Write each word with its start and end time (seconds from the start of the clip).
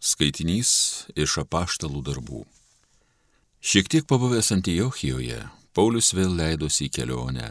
Skaitinys 0.00 0.70
iš 1.12 1.34
apaštalų 1.42 2.00
darbų. 2.00 2.38
Šiek 3.60 3.88
tiek 3.92 4.06
pabuvęs 4.08 4.48
Antijochijoje, 4.54 5.42
Paulius 5.76 6.14
vėl 6.16 6.32
leidosi 6.38 6.86
į 6.86 6.92
kelionę, 6.96 7.50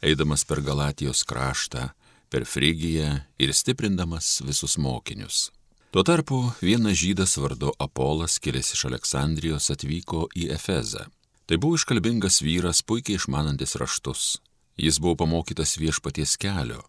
eidamas 0.00 0.46
per 0.48 0.62
Galatijos 0.64 1.26
kraštą, 1.28 1.90
per 2.32 2.46
Frigiją 2.48 3.10
ir 3.36 3.52
stiprindamas 3.52 4.38
visus 4.46 4.78
mokinius. 4.80 5.50
Tuo 5.92 6.00
tarpu 6.00 6.38
vienas 6.64 6.96
žydas 6.96 7.36
vardu 7.36 7.74
Apolas, 7.76 8.38
kilęs 8.40 8.72
iš 8.72 8.86
Aleksandrijos, 8.88 9.66
atvyko 9.74 10.22
į 10.32 10.46
Efezą. 10.54 11.02
Tai 11.44 11.58
buvo 11.60 11.76
iškalbingas 11.76 12.40
vyras, 12.40 12.80
puikiai 12.80 13.18
išmanantis 13.20 13.76
raštus. 13.76 14.38
Jis 14.80 14.96
buvo 15.04 15.18
pamokytas 15.20 15.76
viešpaties 15.76 16.38
kelio, 16.40 16.80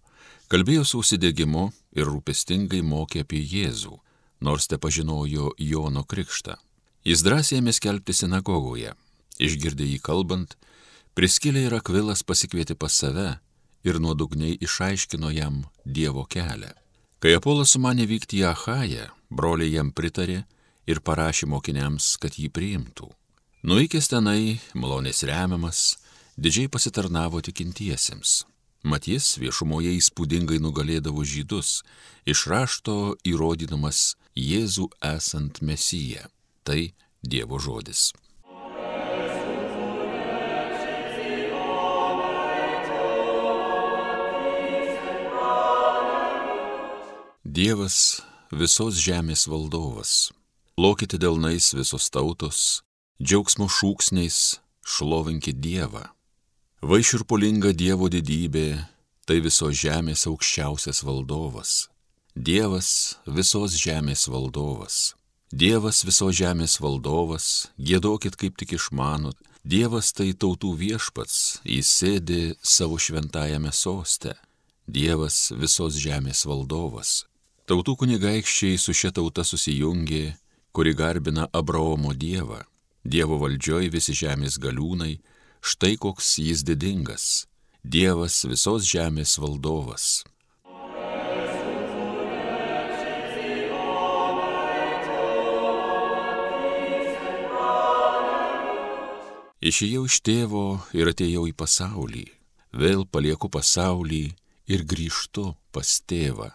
kalbėjo 0.48 0.88
su 0.88 1.04
užsidėgymu 1.04 1.66
ir 2.00 2.08
rūpestingai 2.08 2.80
mokė 2.80 3.26
apie 3.26 3.44
Jėzų 3.44 4.00
nors 4.42 4.68
te 4.68 4.78
pažinojo 4.78 5.54
Jono 5.58 6.04
krikštą. 6.04 6.58
Jis 7.06 7.24
drąsiai 7.26 7.62
ėmė 7.62 7.74
skelbti 7.74 8.14
sinagogoje. 8.14 8.94
Išgirdė 9.42 9.88
jį 9.88 10.02
kalbant, 10.06 10.58
priskilė 11.18 11.66
ir 11.70 11.78
akvilas 11.78 12.22
pasikvietė 12.26 12.76
pas 12.78 12.94
save 12.94 13.40
ir 13.88 13.98
nuodugniai 14.02 14.58
išaiškino 14.62 15.32
jam 15.34 15.64
Dievo 15.86 16.26
kelią. 16.30 16.74
Kai 17.22 17.36
Apolas 17.38 17.74
sumanė 17.74 18.08
vykti 18.10 18.42
į 18.42 18.48
Ahają, 18.52 19.10
broliai 19.30 19.74
jam 19.76 19.92
pritarė 19.94 20.44
ir 20.90 21.02
parašė 21.06 21.50
mokiniams, 21.50 22.16
kad 22.22 22.38
jį 22.38 22.50
priimtų. 22.54 23.10
Nuikęs 23.62 24.10
tenai, 24.10 24.58
malonės 24.74 25.22
remiamas, 25.30 25.82
didžiai 26.38 26.70
pasitarnavo 26.70 27.42
tikintiesiems. 27.46 28.46
Mat 28.82 29.06
jis 29.06 29.36
viešumoje 29.38 29.94
įspūdingai 30.00 30.58
nugalėdavo 30.62 31.22
žydus, 31.22 31.84
iš 32.26 32.48
rašto 32.50 33.14
įrodydamas 33.30 34.16
Jėzų 34.38 34.88
esant 35.04 35.60
Mesiją. 35.62 36.30
Tai 36.64 36.94
Dievo 37.22 37.60
žodis. 37.60 38.12
Dievas 47.44 48.22
visos 48.56 48.96
žemės 48.96 49.44
valdovas. 49.52 50.32
Lokite 50.80 51.20
delnais 51.20 51.74
visos 51.76 52.08
tautos, 52.08 52.82
džiaugsmo 53.20 53.68
šūksniais 53.68 54.62
šlovinkit 54.88 55.60
Dievą. 55.60 56.08
Vaiširpulinga 56.82 57.74
Dievo 57.76 58.08
didybė, 58.08 58.88
tai 59.28 59.42
visos 59.44 59.76
žemės 59.78 60.24
aukščiausias 60.32 61.04
valdovas. 61.04 61.92
Dievas 62.32 63.20
visos 63.28 63.74
žemės 63.76 64.30
valdovas. 64.32 65.18
Dievas 65.52 66.06
visos 66.08 66.32
žemės 66.32 66.78
valdovas, 66.80 67.68
gėdokit 67.76 68.38
kaip 68.40 68.56
tik 68.56 68.72
išmanot. 68.78 69.36
Dievas 69.68 70.14
tai 70.16 70.32
tautų 70.32 70.72
viešpats, 70.80 71.60
jis 71.68 71.92
sėdi 71.92 72.56
savo 72.64 72.96
šventajame 72.96 73.74
soste. 73.76 74.38
Dievas 74.88 75.52
visos 75.52 76.00
žemės 76.00 76.46
valdovas. 76.48 77.26
Tautų 77.68 77.98
kunigaikščiai 78.00 78.80
su 78.80 78.96
šia 78.96 79.12
tauta 79.12 79.44
susijungė, 79.44 80.38
kuri 80.72 80.96
garbina 80.96 81.50
Abraomo 81.52 82.16
Dievą. 82.16 82.64
Dievo 83.04 83.44
valdžioj 83.44 83.92
visi 83.92 84.16
žemės 84.16 84.56
galiūnai, 84.56 85.20
štai 85.60 85.98
koks 86.00 86.38
jis 86.40 86.64
didingas. 86.64 87.46
Dievas 87.84 88.46
visos 88.48 88.88
žemės 88.88 89.36
valdovas. 89.36 90.24
Išėjau 99.72 100.02
iš 100.10 100.16
tėvo 100.28 100.62
ir 101.00 101.08
atėjau 101.14 101.46
į 101.48 101.54
pasaulį, 101.56 102.26
vėl 102.76 103.06
palieku 103.08 103.48
pasaulį 103.48 104.24
ir 104.68 104.84
grįžtu 104.84 105.46
pas 105.72 105.94
tėvą. 106.12 106.50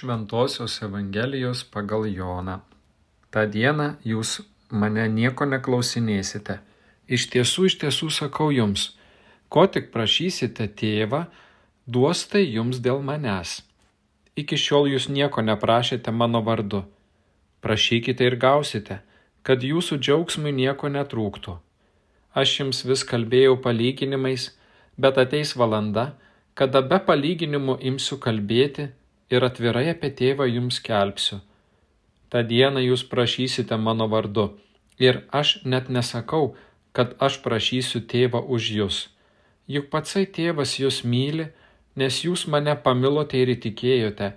Šventojios 0.00 0.82
Evangelijos 0.82 1.60
pagal 1.64 2.06
Joną. 2.08 2.54
Ta 3.28 3.42
diena 3.44 3.98
jūs 4.00 4.38
mane 4.72 5.02
nieko 5.12 5.44
neklausinėsite. 5.44 6.54
Iš 7.04 7.26
tiesų, 7.34 7.64
iš 7.68 7.74
tiesų 7.82 8.06
sakau 8.16 8.46
jums, 8.48 8.84
ko 9.52 9.66
tik 9.68 9.90
prašysite 9.92 10.70
tėvą, 10.80 11.26
duos 11.84 12.22
tai 12.32 12.46
jums 12.46 12.80
dėl 12.80 13.02
manęs. 13.04 13.58
Iki 14.40 14.56
šiol 14.62 14.88
jūs 14.88 15.10
nieko 15.12 15.44
neprašėte 15.44 16.14
mano 16.16 16.40
vardu. 16.46 16.80
Prašykite 17.60 18.24
ir 18.24 18.36
gausite, 18.40 19.02
kad 19.44 19.60
jūsų 19.60 19.98
džiaugsmui 20.00 20.54
nieko 20.62 20.88
netrūktų. 20.88 21.58
Aš 22.32 22.54
jums 22.62 22.80
vis 22.88 23.04
kalbėjau 23.04 23.60
palyginimais, 23.60 24.48
bet 24.96 25.20
ateis 25.20 25.52
valanda, 25.60 26.14
kada 26.54 26.80
be 26.80 27.02
palyginimų 27.10 27.76
imsiu 27.92 28.16
kalbėti 28.16 28.88
ir 29.30 29.46
atvirai 29.46 29.86
apie 29.92 30.10
tėvą 30.20 30.48
jums 30.50 30.80
kelpsiu. 30.86 31.40
Ta 32.30 32.42
diena 32.46 32.82
jūs 32.82 33.02
prašysite 33.10 33.76
mano 33.76 34.06
vardu, 34.10 34.50
ir 34.98 35.24
aš 35.40 35.60
net 35.64 35.88
nesakau, 35.88 36.54
kad 36.92 37.14
aš 37.26 37.40
prašysiu 37.44 38.02
tėvą 38.12 38.42
už 38.56 38.70
jūs. 38.78 38.98
Juk 39.70 39.90
patsai 39.90 40.26
tėvas 40.26 40.76
jūs 40.82 41.02
myli, 41.06 41.48
nes 41.96 42.22
jūs 42.26 42.46
mane 42.50 42.74
pamilote 42.84 43.38
ir 43.38 43.54
įtikėjote, 43.54 44.32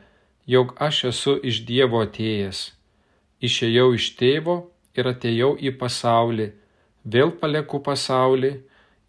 jog 0.46 0.76
aš 0.88 1.04
esu 1.12 1.34
iš 1.50 1.64
Dievo 1.70 2.04
atėjęs. 2.06 2.62
Išėjau 3.44 3.88
iš 3.98 4.14
tėvo 4.20 4.56
ir 4.98 5.10
atėjau 5.10 5.56
į 5.58 5.74
pasaulį, 5.81 6.52
vėl 7.04 7.34
palieku 7.42 7.81
pasaulį 7.84 8.54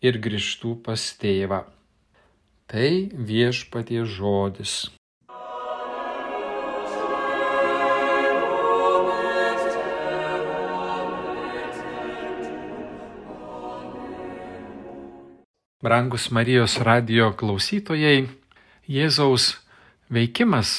ir 0.05 0.21
grįžtu 0.27 0.75
pas 0.85 1.07
tėvą. 1.21 1.65
Tai 2.67 2.91
viešpatie 3.31 4.05
žodis. 4.09 4.89
Brangus 15.85 16.31
Marijos 16.33 16.79
radio 16.81 17.27
klausytojai, 17.37 18.23
Jėzaus 18.89 19.51
veikimas 20.09 20.71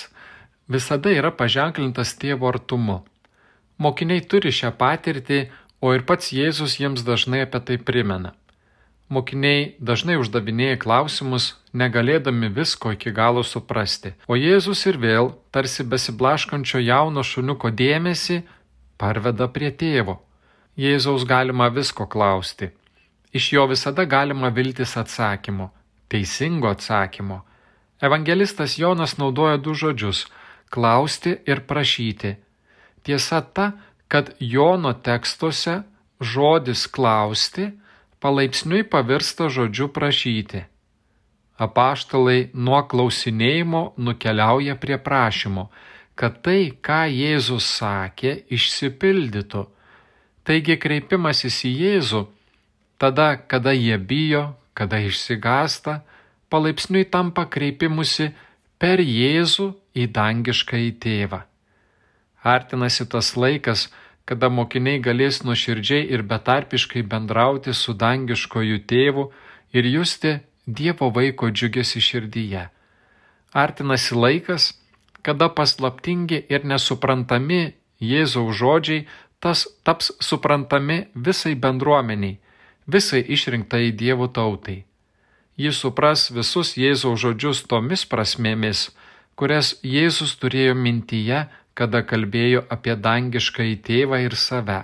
visada 0.65 1.11
yra 1.13 1.29
paženklintas 1.29 2.15
tėvo 2.17 2.47
artumu. 2.49 2.95
Mokiniai 3.77 4.23
turi 4.25 4.49
šią 4.49 4.71
patirtį, 4.79 5.37
o 5.77 5.91
ir 5.93 6.01
pats 6.09 6.31
Jėzus 6.33 6.79
jiems 6.79 7.03
dažnai 7.05 7.43
apie 7.45 7.61
tai 7.67 7.77
primena. 7.89 8.31
Mokiniai 9.13 9.75
dažnai 9.77 10.15
uždavinėja 10.23 10.79
klausimus, 10.81 11.51
negalėdami 11.83 12.49
visko 12.55 12.95
iki 12.95 13.13
galo 13.13 13.43
suprasti, 13.45 14.15
o 14.25 14.33
Jėzus 14.33 14.81
ir 14.89 14.97
vėl, 15.03 15.29
tarsi 15.53 15.85
besiblaškančio 15.85 16.81
jauno 16.81 17.21
šuniuko 17.21 17.69
dėmesį, 17.83 18.39
parveda 18.97 19.51
prie 19.53 19.69
tėvo. 19.69 20.17
Jėzaus 20.81 21.27
galima 21.29 21.69
visko 21.77 22.09
klausti 22.09 22.71
Iš 23.35 23.53
jo 23.53 23.65
visada 23.67 24.05
galima 24.05 24.47
viltis 24.47 24.93
atsakymo, 24.97 25.69
teisingo 26.07 26.69
atsakymo. 26.71 27.41
Evangelistas 28.01 28.77
Jonas 28.79 29.17
naudoja 29.17 29.57
du 29.57 29.73
žodžius- 29.73 30.25
klausti 30.73 31.37
ir 31.45 31.59
prašyti. 31.67 32.35
Tiesa 33.03 33.41
ta, 33.41 33.71
kad 34.07 34.33
Jono 34.39 34.93
tekstuose 34.93 35.83
žodis 36.21 36.87
klausti 36.87 37.71
palaipsniui 38.19 38.83
pavirsta 38.83 39.49
žodžiu 39.49 39.87
prašyti. 39.87 40.63
Apaštalai 41.57 42.49
nuo 42.53 42.81
klausinėjimo 42.91 43.93
nukeliauja 43.97 44.75
prie 44.75 44.97
prašymo, 44.97 45.69
kad 46.15 46.41
tai, 46.41 46.71
ką 46.81 47.01
Jėzus 47.11 47.67
sakė, 47.79 48.31
išsipildytų. 48.49 49.65
Taigi 50.43 50.77
kreipimasis 50.77 51.63
į 51.67 51.71
Jėzų 51.83 52.27
Tada, 52.97 53.35
kada 53.35 53.73
jie 53.75 53.97
bijo, 53.97 54.55
kada 54.73 54.99
išsigasta, 55.03 56.01
palaipsniui 56.49 57.05
tampa 57.11 57.45
kreipimusi 57.51 58.31
per 58.79 59.01
Jėzų 59.03 59.73
į 59.95 60.07
dangišką 60.15 60.79
į 60.89 60.91
tėvą. 61.03 61.41
Artinasi 62.45 63.07
tas 63.09 63.33
laikas, 63.35 63.87
kada 64.25 64.49
mokiniai 64.49 65.01
galės 65.01 65.41
nuoširdžiai 65.45 66.07
ir 66.13 66.23
betarpiškai 66.29 67.03
bendrauti 67.09 67.73
su 67.73 67.93
dangiškojų 67.93 68.83
tėvu 68.89 69.29
ir 69.73 69.89
justi 69.95 70.39
Dievo 70.65 71.11
vaiko 71.13 71.51
džiugesi 71.53 72.01
širdyje. 72.01 72.63
Artinasi 73.53 74.15
laikas, 74.17 74.71
kada 75.21 75.49
paslaptingi 75.49 76.39
ir 76.49 76.65
nesuprantami 76.65 77.75
Jėzaus 78.01 78.57
žodžiai 78.59 79.05
tas 79.39 79.67
taps 79.85 80.09
suprantami 80.19 81.05
visai 81.15 81.53
bendruomeniai, 81.53 82.39
visai 82.87 83.21
išrinktai 83.21 83.91
Dievo 83.91 84.27
tautai. 84.27 84.83
Jis 85.57 85.79
supras 85.79 86.29
visus 86.35 86.75
Jėzaus 86.75 87.21
žodžius 87.23 87.63
tomis 87.69 88.03
prasmėmis, 88.11 88.89
kurias 89.39 89.75
Jėzus 89.83 90.35
turėjo 90.39 90.75
mintyje, 90.75 91.45
kada 91.75 92.01
kalbėjo 92.07 92.65
apie 92.71 92.95
dangišką 92.95 93.63
į 93.73 93.75
tėvą 93.87 94.19
ir 94.25 94.35
save. 94.39 94.81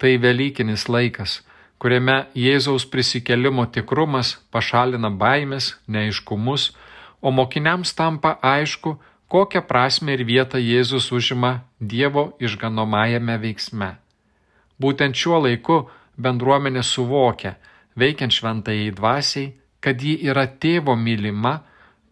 Tai 0.00 0.12
Velykinis 0.20 0.88
laikas, 0.88 1.42
kuriame 1.80 2.24
Jėzaus 2.36 2.84
prisikelimo 2.88 3.64
tikrumas 3.68 4.38
pašalina 4.52 5.10
baimės, 5.12 5.74
neaiškumus, 5.88 6.72
o 7.20 7.32
mokiniams 7.32 7.92
tampa 7.96 8.38
aišku, 8.40 8.96
kokią 9.28 9.64
prasme 9.68 10.16
ir 10.16 10.24
vietą 10.28 10.60
Jėzus 10.60 11.10
užima 11.12 11.64
Dievo 11.80 12.32
išganomajame 12.40 13.36
veiksme. 13.40 13.94
Būtent 14.80 15.16
šiuo 15.16 15.40
laiku 15.46 15.78
bendruomenė 16.16 16.82
suvokia, 16.82 17.54
veikiant 17.96 18.32
šventai 18.32 18.90
dvasiai, 18.94 19.52
kad 19.80 20.00
ji 20.00 20.16
yra 20.28 20.46
tėvo 20.46 20.96
mylima, 20.96 21.58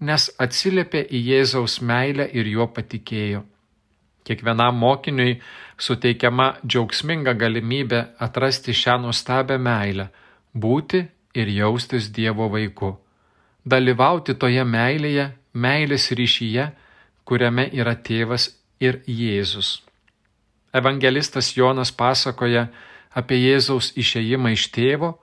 nes 0.01 0.29
atsiliepė 0.43 1.07
į 1.09 1.23
Jėzaus 1.31 1.81
meilę 1.81 2.27
ir 2.33 2.49
juo 2.51 2.67
patikėjo. 2.75 3.45
Kiekvienam 4.27 4.77
mokiniui 4.79 5.39
suteikiama 5.79 6.49
džiaugsminga 6.67 7.35
galimybė 7.39 8.03
atrasti 8.23 8.75
šią 8.75 8.99
nuostabią 9.03 9.59
meilę, 9.59 10.11
būti 10.55 11.03
ir 11.35 11.49
jaustis 11.49 12.11
Dievo 12.15 12.49
vaiku. 12.53 12.93
Dalyvauti 13.65 14.35
toje 14.35 14.65
meilėje, 14.67 15.31
meilės 15.55 16.11
ryšyje, 16.19 16.69
kuriame 17.25 17.69
yra 17.73 17.95
tėvas 17.95 18.51
ir 18.83 19.01
Jėzus. 19.07 19.81
Evangelistas 20.75 21.53
Jonas 21.57 21.93
pasakoja 21.93 22.69
apie 23.15 23.39
Jėzaus 23.43 23.93
išėjimą 23.99 24.55
iš 24.57 24.69
tėvo, 24.75 25.15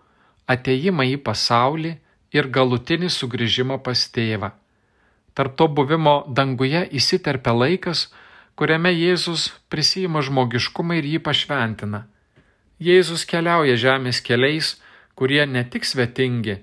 ateimą 0.49 1.05
į 1.15 1.17
pasaulį 1.25 1.95
ir 2.35 2.49
galutinį 2.53 3.09
sugrįžimą 3.13 3.79
pas 3.85 4.05
tėvą. 4.13 4.51
Tarp 5.33 5.55
to 5.57 5.67
buvimo 5.67 6.15
danguje 6.27 6.83
įsiterpia 6.99 7.53
laikas, 7.55 8.09
kuriame 8.59 8.91
Jėzus 8.91 9.49
prisima 9.71 10.21
žmogiškumą 10.25 10.99
ir 10.99 11.05
jį 11.13 11.19
pašventina. 11.23 12.05
Jėzus 12.79 13.25
keliauja 13.27 13.75
žemės 13.79 14.21
keliais, 14.23 14.77
kurie 15.15 15.45
ne 15.45 15.63
tik 15.63 15.87
svetingi, 15.87 16.57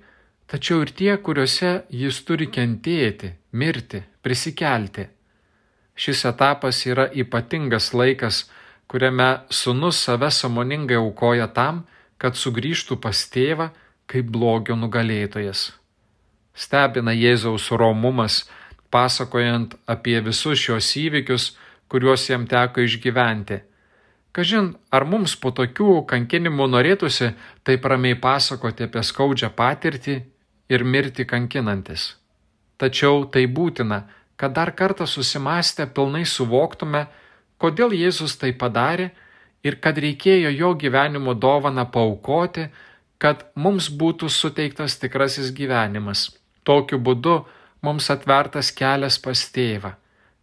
tačiau 0.49 0.82
ir 0.84 0.93
tie, 0.99 1.12
kuriuose 1.17 1.72
jis 2.02 2.20
turi 2.25 2.49
kentėti, 2.52 3.32
mirti, 3.52 4.02
prisikelti. 4.25 5.08
Šis 5.96 6.25
etapas 6.29 6.82
yra 6.88 7.08
ypatingas 7.22 7.93
laikas, 7.96 8.44
kuriame 8.87 9.31
sunus 9.50 10.00
save 10.05 10.31
samoningai 10.31 10.99
aukoja 11.00 11.49
tam, 11.53 11.85
kad 12.19 12.38
sugrįžtų 12.38 13.00
pas 13.03 13.25
tėvą 13.33 13.71
kaip 14.06 14.31
blogio 14.33 14.77
nugalėtojas. 14.79 15.73
Stebina 16.56 17.12
Jėzaus 17.12 17.69
romumas, 17.77 18.44
pasakojant 18.91 19.75
apie 19.87 20.21
visus 20.25 20.61
šios 20.62 20.93
įvykius, 20.97 21.50
kuriuos 21.91 22.29
jam 22.31 22.47
teko 22.49 22.87
išgyventi. 22.87 23.61
Kažin, 24.37 24.75
ar 24.93 25.06
mums 25.09 25.32
po 25.41 25.50
tokių 25.56 26.05
kankinimų 26.09 26.67
norėtųsi 26.69 27.31
taip 27.65 27.85
ramiai 27.89 28.17
pasakoti 28.21 28.85
apie 28.85 29.03
skaudžią 29.05 29.49
patirtį 29.56 30.17
ir 30.69 30.85
mirti 30.85 31.25
kankinantis. 31.25 32.15
Tačiau 32.77 33.25
tai 33.32 33.47
būtina, 33.49 34.03
kad 34.37 34.53
dar 34.53 34.75
kartą 34.77 35.06
susimastę 35.09 35.87
pilnai 35.89 36.27
suvoktume, 36.29 37.06
kodėl 37.62 37.94
Jėzus 37.97 38.37
tai 38.41 38.53
padarė 38.53 39.11
ir 39.67 39.79
kad 39.82 39.99
reikėjo 39.99 40.53
jo 40.55 40.73
gyvenimo 40.79 41.35
dovaną 41.35 41.87
paukoti, 41.91 42.69
kad 43.19 43.47
mums 43.55 43.88
būtų 43.88 44.29
suteiktas 44.31 44.99
tikrasis 45.00 45.53
gyvenimas. 45.56 46.29
Tokiu 46.64 46.99
būdu 46.99 47.41
mums 47.82 48.11
atvertas 48.12 48.73
kelias 48.75 49.19
pas 49.23 49.43
tėvą. 49.55 49.94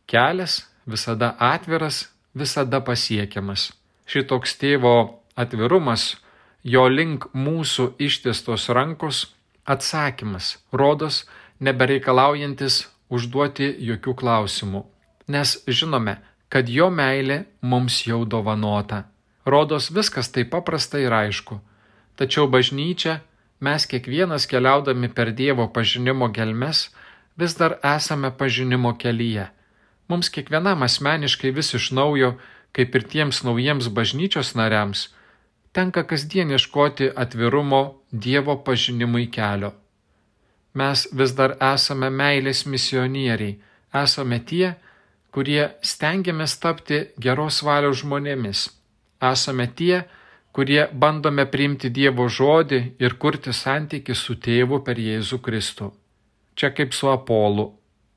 Kelias 0.09 0.63
visada 0.85 1.33
atviras, 1.39 2.07
visada 2.33 2.81
pasiekiamas. 2.81 3.71
Šitoks 4.09 4.57
tėvo 4.59 4.95
atvirumas, 5.39 6.15
jo 6.63 6.87
link 6.89 7.29
mūsų 7.33 7.93
ištiestos 7.99 8.67
rankos 8.69 9.27
atsakymas, 9.65 10.57
rodos, 10.71 11.23
nebereikalaujantis 11.63 12.83
užduoti 13.13 13.69
jokių 13.87 14.15
klausimų, 14.19 14.83
nes 15.31 15.55
žinome, 15.67 16.17
kad 16.53 16.69
jo 16.69 16.91
meilė 16.93 17.39
mums 17.65 18.03
jau 18.05 18.19
dovanota. 18.29 19.07
Rodos 19.49 19.89
viskas 19.89 20.29
taip 20.29 20.51
paprasta 20.53 20.99
ir 21.01 21.13
aišku. 21.17 21.57
Tačiau 22.13 22.45
bažnyčia, 22.45 23.15
mes 23.59 23.87
kiekvienas 23.89 24.45
keliaudami 24.51 25.09
per 25.09 25.31
Dievo 25.33 25.65
pažinimo 25.73 26.29
gelmes, 26.35 26.91
vis 27.41 27.57
dar 27.57 27.79
esame 27.81 28.29
pažinimo 28.37 28.93
kelyje. 29.01 29.47
Mums 30.07 30.29
kiekvienam 30.29 30.85
asmeniškai 30.85 31.51
vis 31.57 31.73
iš 31.73 31.89
naujo, 31.97 32.35
kaip 32.71 32.95
ir 32.95 33.09
tiems 33.09 33.41
naujiems 33.47 33.89
bažnyčios 33.89 34.53
nariams, 34.53 35.07
tenka 35.73 36.05
kasdien 36.05 36.53
ieškoti 36.53 37.09
atvirumo 37.15 37.83
Dievo 38.11 38.59
pažinimui 38.61 39.25
kelio. 39.33 39.73
Mes 40.77 41.07
vis 41.17 41.33
dar 41.33 41.57
esame 41.73 42.13
meilės 42.13 42.67
misionieriai, 42.69 43.57
esame 44.05 44.37
tie, 44.45 44.75
kurie 45.33 45.71
stengiamės 45.81 46.57
tapti 46.61 46.99
geros 47.17 47.63
valios 47.65 48.03
žmonėmis. 48.03 48.67
Esame 49.23 49.67
tie, 49.79 50.03
kurie 50.53 50.85
bandome 50.93 51.45
priimti 51.49 51.89
Dievo 51.89 52.27
žodį 52.29 52.81
ir 53.01 53.17
kurti 53.21 53.53
santyki 53.53 54.15
su 54.15 54.35
tėvu 54.37 54.83
per 54.85 55.01
Jėzų 55.01 55.39
Kristų. 55.41 55.89
Čia 56.55 56.69
kaip 56.77 56.93
su 56.93 57.09
Apolu. 57.09 57.71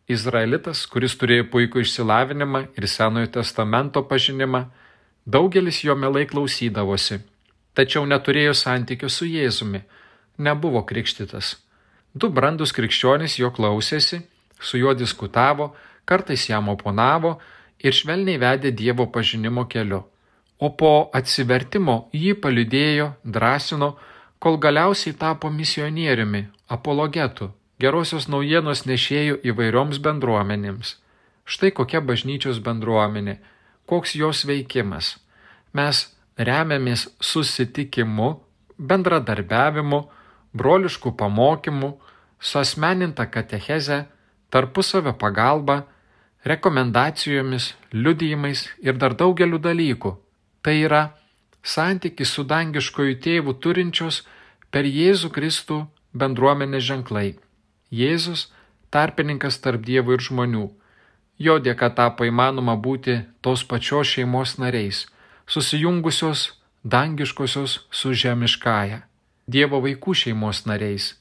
Izraelitas, 0.06 0.84
kuris 0.86 1.16
turėjo 1.18 1.48
puikų 1.50 1.82
išsilavinimą 1.82 2.60
ir 2.78 2.84
Senojo 2.86 3.26
testamento 3.40 4.04
pažinimą, 4.06 4.66
daugelis 5.26 5.80
jo 5.82 5.96
melai 5.98 6.28
klausydavosi, 6.30 7.19
tačiau 7.74 8.04
neturėjo 8.06 8.52
santykių 8.54 9.10
su 9.10 9.26
Jėzumi, 9.26 9.80
nebuvo 10.38 10.84
krikštytas. 10.86 11.56
Du 12.14 12.30
brandus 12.30 12.70
krikščionys 12.76 13.40
jo 13.40 13.50
klausėsi, 13.50 14.20
su 14.62 14.79
juo 14.79 14.94
diskutavo, 14.94 15.72
kartais 16.06 16.48
jam 16.48 16.70
oponavo 16.72 17.36
ir 17.82 17.93
švelniai 17.93 18.41
vedė 18.41 18.72
Dievo 18.72 19.06
pažinimo 19.13 19.67
keliu. 19.69 20.05
O 20.58 20.70
po 20.72 21.10
atsivertimo 21.13 21.96
jį 22.17 22.32
palidėjo, 22.41 23.10
drąsino, 23.25 23.91
kol 24.41 24.56
galiausiai 24.56 25.17
tapo 25.19 25.51
misionieriumi, 25.53 26.46
apologetu, 26.72 27.51
gerosios 27.82 28.29
naujienos 28.32 28.86
nešėjų 28.89 29.43
įvairioms 29.51 30.01
bendruomenėms. 30.01 30.96
Štai 31.44 31.70
kokia 31.77 32.01
bažnyčios 32.01 32.58
bendruomenė, 32.65 33.36
koks 33.86 34.17
jos 34.17 34.46
veikimas. 34.48 35.17
Mes 35.77 36.06
remiamės 36.39 37.06
susitikimu, 37.20 38.31
bendradarbiavimu, 38.79 40.01
broliškų 40.56 41.13
pamokymų, 41.20 41.93
suasmeninta 42.41 43.29
katecheze, 43.29 44.06
tarpusavio 44.51 45.13
pagalba, 45.20 45.84
rekomendacijomis, 46.46 47.74
liudijimais 47.93 48.67
ir 48.86 48.96
dar 49.00 49.15
daugeliu 49.19 49.58
dalykų. 49.58 50.12
Tai 50.62 50.74
yra 50.86 51.03
santykis 51.67 52.32
su 52.36 52.44
dangiškojų 52.46 53.19
tėvų 53.26 53.56
turinčios 53.62 54.22
per 54.70 54.86
Jėzų 54.86 55.32
Kristų 55.34 55.81
bendruomenės 56.15 56.86
ženklai. 56.86 57.36
Jėzus- 57.91 58.46
tarpininkas 58.94 59.58
tarp 59.58 59.82
dievų 59.82 60.15
ir 60.15 60.22
žmonių. 60.29 60.67
Jo 61.38 61.58
dėka 61.58 61.94
tapo 61.94 62.24
įmanoma 62.24 62.76
būti 62.81 63.26
tos 63.43 63.65
pačios 63.65 64.06
šeimos 64.06 64.56
nariais, 64.58 65.06
susijungusios 65.46 66.53
dangiškosios 66.84 67.86
su 67.91 68.15
žemiškaja, 68.15 69.03
Dievo 69.48 69.79
vaikų 69.81 70.12
šeimos 70.15 70.67
nariais 70.67 71.15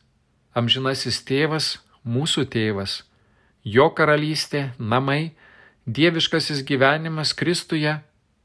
amžinasis 0.55 1.19
tėvas, 1.27 1.77
mūsų 2.07 2.47
tėvas, 2.53 3.03
jo 3.65 3.89
karalystė, 3.97 4.69
namai, 4.79 5.33
dieviškasis 5.85 6.63
gyvenimas 6.65 7.33
Kristuje 7.33 7.97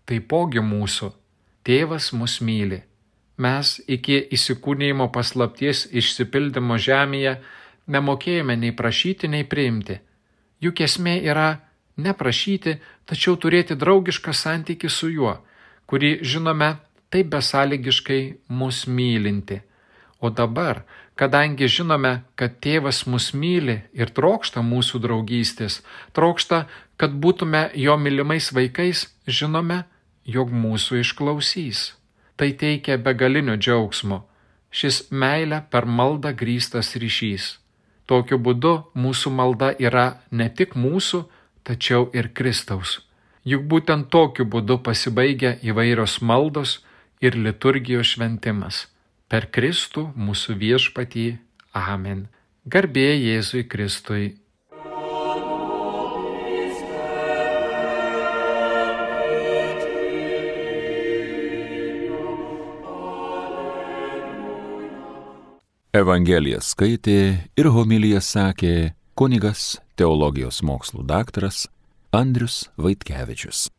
taipogi 0.09 0.65
mūsų. 0.65 1.13
Tėvas 1.65 2.11
mus 2.17 2.41
myli. 2.41 2.81
Mes 3.41 3.79
iki 3.89 4.19
įsikūnėjimo 4.37 5.09
paslapties 5.13 5.87
išsipildymo 5.97 6.77
žemėje 6.81 7.39
nemokėjome 7.91 8.57
nei 8.57 8.73
prašyti, 8.77 9.29
nei 9.29 9.45
priimti. 9.49 10.01
Juk 10.61 10.81
esmė 10.85 11.21
yra 11.25 11.49
neprašyti, 12.01 12.77
tačiau 13.09 13.37
turėti 13.41 13.77
draugišką 13.77 14.35
santyki 14.37 14.91
su 14.93 15.09
juo, 15.13 15.39
kurį 15.89 16.19
žinome 16.25 16.75
taip 17.11 17.33
besąlygiškai 17.33 18.23
mus 18.57 18.87
mylinti. 18.87 19.61
O 20.21 20.31
dabar, 20.31 20.85
kadangi 21.21 21.69
žinome, 21.69 22.23
kad 22.41 22.57
tėvas 22.65 23.05
mus 23.05 23.31
myli 23.37 23.83
ir 23.93 24.09
trokšta 24.17 24.63
mūsų 24.65 25.03
draugystės, 25.05 25.81
trokšta, 26.17 26.65
kad 26.97 27.17
būtume 27.21 27.67
jo 27.77 27.97
mylimais 28.01 28.49
vaikais, 28.57 29.05
žinome, 29.29 29.83
jog 30.25 30.53
mūsų 30.53 31.03
išklausys. 31.05 31.83
Tai 32.41 32.49
teikia 32.57 32.97
begalinio 32.97 33.59
džiaugsmo. 33.61 34.23
Šis 34.73 35.11
meilė 35.11 35.61
per 35.69 35.85
maldą 35.85 36.33
grįstas 36.33 36.95
ryšys. 37.03 37.59
Tokiu 38.09 38.39
būdu 38.41 38.73
mūsų 38.97 39.33
malda 39.35 39.75
yra 39.79 40.07
ne 40.31 40.49
tik 40.49 40.73
mūsų, 40.73 41.25
tačiau 41.69 42.09
ir 42.17 42.31
Kristaus. 42.33 43.01
Juk 43.45 43.67
būtent 43.69 44.09
tokiu 44.15 44.47
būdu 44.49 44.79
pasibaigia 44.87 45.59
įvairios 45.61 46.21
maldos 46.23 46.79
ir 47.21 47.37
liturgijos 47.37 48.15
šventimas. 48.15 48.87
Per 49.31 49.47
Kristų 49.55 50.09
mūsų 50.19 50.57
viešpatį. 50.59 51.27
Amen. 51.79 52.27
Garbė 52.67 53.13
Jėzui 53.15 53.63
Kristui. 53.71 54.33
Evangeliją 65.95 66.59
skaitė 66.63 67.19
ir 67.59 67.71
homiliją 67.71 68.19
sakė 68.23 68.75
kunigas 69.15 69.77
teologijos 69.99 70.63
mokslų 70.67 71.07
daktaras 71.07 71.69
Andrius 72.11 72.65
Vaitkevičius. 72.79 73.71